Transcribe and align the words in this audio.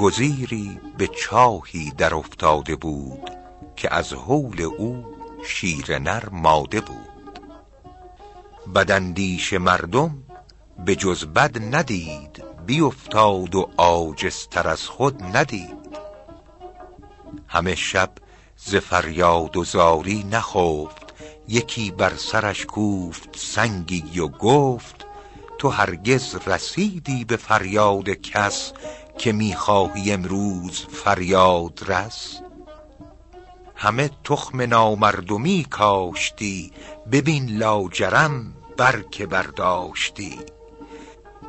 گزیری 0.00 0.80
به 0.98 1.06
چاهی 1.06 1.90
در 1.90 2.14
افتاده 2.14 2.76
بود 2.76 3.30
که 3.76 3.94
از 3.94 4.12
حول 4.12 4.62
او 4.62 5.04
شیر 5.46 5.98
نر 5.98 6.28
ماده 6.28 6.80
بود. 6.80 7.40
بدندیش 8.74 9.52
مردم 9.52 10.22
به 10.84 10.96
جز 10.96 11.26
بد 11.26 11.74
ندید 11.74 12.44
بیافتاد 12.66 13.54
و 13.54 13.70
عاجزتر 13.78 14.68
از 14.68 14.82
خود 14.86 15.22
ندید. 15.36 15.90
همه 17.48 17.74
شب 17.74 18.10
ز 18.56 18.74
فریاد 18.76 19.56
و 19.56 19.64
زاری 19.64 20.24
نخفت 20.24 21.14
یکی 21.48 21.90
بر 21.90 22.16
سرش 22.16 22.66
کوفت 22.66 23.38
سنگی 23.38 24.20
و 24.20 24.28
گفت 24.28 25.06
تو 25.58 25.68
هرگز 25.68 26.36
رسیدی 26.46 27.24
به 27.24 27.36
فریاد 27.36 28.08
کس 28.08 28.72
که 29.20 29.32
می‌خواهی 29.32 30.12
امروز 30.12 30.86
فریاد 30.86 31.80
رس. 31.86 32.40
همه 33.76 34.10
تخم 34.24 34.60
نامردمی 34.60 35.66
کاشتی 35.70 36.72
ببین 37.12 37.58
لاجرم 37.58 38.54
بر 38.76 39.02
که 39.02 39.26
برداشتی. 39.26 40.38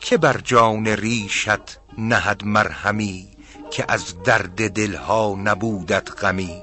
که 0.00 0.16
بر 0.16 0.40
جان 0.44 0.86
ریشت 0.86 1.78
نهد 1.98 2.44
مرهمی 2.44 3.28
که 3.70 3.84
از 3.88 4.22
درد 4.22 4.70
دلها 4.70 5.34
نبودت 5.38 6.24
غمی. 6.24 6.62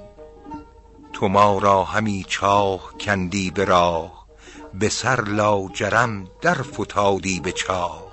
تو 1.13 1.27
ما 1.27 1.57
را 1.57 1.83
همی 1.83 2.25
چاه 2.27 2.93
کندی 2.99 3.51
به 3.51 3.65
راه 3.65 4.25
به 4.73 4.89
سر 4.89 5.21
لاجرم 5.21 6.27
در 6.41 6.61
فتادی 6.61 7.39
به 7.39 7.51
چاه. 7.51 8.08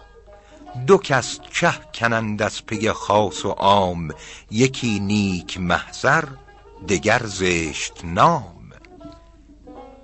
دو 0.87 0.99
کس 0.99 1.39
چه 1.53 1.73
کنند 1.95 2.43
از 2.43 2.67
پی 2.67 2.93
خاص 2.93 3.45
و 3.45 3.51
عام 3.51 4.09
یکی 4.51 5.01
نیک 5.01 5.61
محضر 5.61 6.25
دگر 6.89 7.23
زشت 7.25 8.01
نام. 8.05 8.71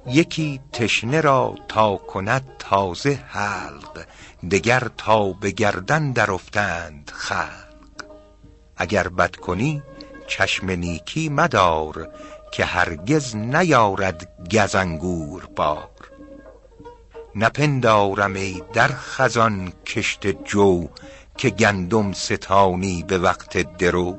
یکی 0.06 0.60
تشنه 0.72 1.20
را 1.20 1.54
تا 1.68 1.96
کند 1.96 2.44
تازه 2.58 3.20
حلق 3.28 4.06
دگر 4.50 4.88
تا 4.96 5.32
به 5.32 5.50
گردن 5.50 6.12
در 6.12 6.30
افتند 6.30 7.10
خلق. 7.14 7.72
اگر 8.76 9.08
بد 9.08 9.36
کنی 9.36 9.82
چشم 10.26 10.70
نیکی 10.70 11.28
مدار 11.28 12.08
که 12.52 12.64
هرگز 12.64 13.36
نیارد 13.36 14.28
گز 14.52 14.74
انگور 14.74 15.48
بار. 15.56 16.11
نپندارم 17.34 18.34
ای 18.34 18.62
در 18.72 18.88
خزان 18.88 19.72
کشت 19.86 20.26
جو 20.26 20.88
که 21.36 21.50
گندم 21.50 22.12
ستانی 22.12 23.02
به 23.02 23.18
وقت 23.18 23.76
درو. 23.76 24.18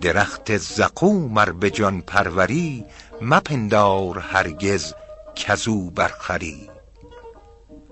درخت 0.00 0.56
زقوم 0.56 1.38
ار 1.38 1.52
به 1.52 1.70
جان 1.70 2.00
پروری 2.00 2.84
مپندار 3.22 4.18
هرگز 4.18 4.94
کزو 5.36 5.90
برخری. 5.90 6.70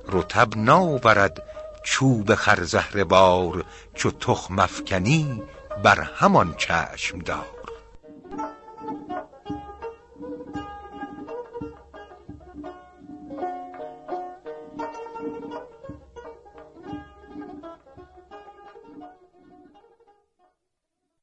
رطب 0.08 0.56
ناورد 0.56 1.42
چوب 1.84 2.34
خر 2.34 2.62
زهره 2.62 3.04
بار 3.04 3.64
چو 3.94 4.10
تخم 4.10 4.58
افکنی 4.58 5.42
بر 5.82 6.00
همان 6.00 6.54
چشم 6.58 7.18
دار. 7.18 7.53